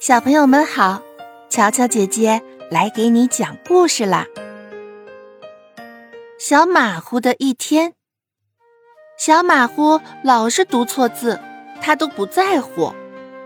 [0.00, 1.02] 小朋友们好，
[1.50, 4.24] 乔乔姐姐来给你讲故事啦。
[6.38, 7.92] 小马虎的一天，
[9.18, 11.38] 小马虎老是读错字，
[11.82, 12.94] 他都不在乎。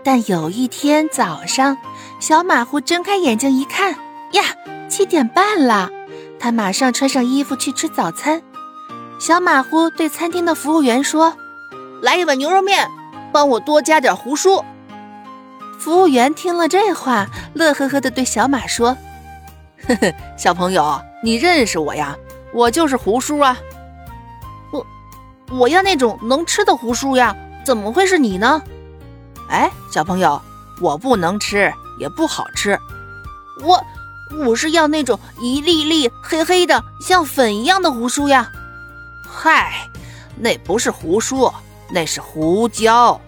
[0.01, 1.77] 但有一天早上，
[2.21, 3.91] 小马虎睁开眼睛一看，
[4.31, 4.41] 呀，
[4.87, 5.89] 七点半了！
[6.39, 8.41] 他马上穿上衣服去吃早餐。
[9.19, 11.35] 小马虎对餐厅的服务员说
[12.01, 12.89] ：“来一碗牛肉面，
[13.33, 14.63] 帮我多加点胡薯。”
[15.79, 18.97] 服务员听了这话，乐呵呵的对小马说
[19.87, 22.17] ：“呵呵，小朋友，你认识我呀？
[22.53, 23.57] 我就是胡叔啊。
[24.71, 24.85] 我
[25.51, 28.61] 我要那种能吃的胡叔呀，怎么会是你呢？
[29.49, 30.41] 哎，小朋友，
[30.81, 32.79] 我不能吃，也不好吃。
[33.63, 33.83] 我
[34.45, 38.49] 我是要那种一粒粒黑黑的，像粉一样的胡叔呀。
[39.29, 39.87] 嗨，
[40.37, 41.51] 那不是胡叔，
[41.91, 43.19] 那是胡椒。”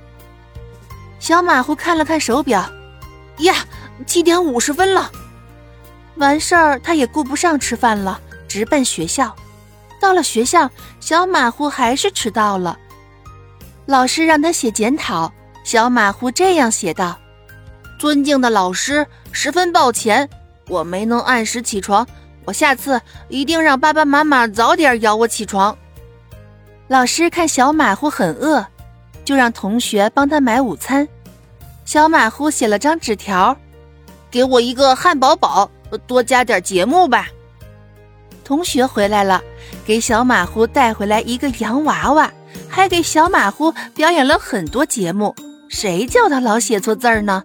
[1.27, 2.65] 小马虎看了看手表，
[3.39, 3.53] 呀，
[4.05, 5.11] 七点五十分了。
[6.15, 9.35] 完事儿，他也顾不上吃饭了，直奔学校。
[9.99, 12.79] 到了学校，小马虎还是迟到了。
[13.87, 15.29] 老师让他写检讨，
[15.65, 17.19] 小马虎这样写道
[17.99, 20.29] ：“尊敬的老师，十分抱歉，
[20.69, 22.07] 我没能按时起床，
[22.45, 25.77] 我下次一定让爸爸妈妈早点摇我起床。”
[26.87, 28.65] 老师看小马虎很饿。
[29.25, 31.05] 就让同学帮他买午餐。
[31.87, 33.57] 小马虎写了张纸条，
[34.29, 35.71] 给我一个汉堡包，
[36.05, 37.29] 多加点节目吧。
[38.43, 39.41] 同学回来了，
[39.85, 42.29] 给小马虎带回来一个洋娃娃，
[42.67, 45.33] 还给小马虎表演了很多节目。
[45.69, 47.41] 谁叫他老写错字儿呢？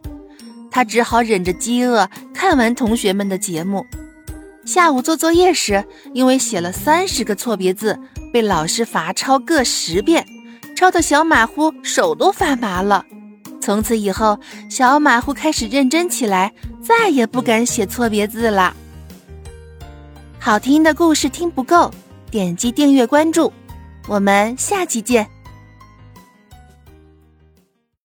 [0.73, 3.87] 他只好忍着饥饿看完同学们的节目。
[4.65, 7.97] 下午做作业时，因为写了三十个错别字，
[8.33, 10.27] 被老师罚抄个十遍。
[10.75, 13.07] 抄的小马虎手都发麻了。
[13.63, 14.37] 从此以后，
[14.69, 18.75] 小马虎开始认真起来，再也不敢写错别字了。
[20.41, 21.89] 好听的故事听不够，
[22.29, 23.53] 点击订阅关注，
[24.09, 25.25] 我们下期见。